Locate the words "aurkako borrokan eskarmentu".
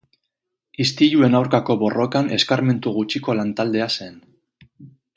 1.41-2.97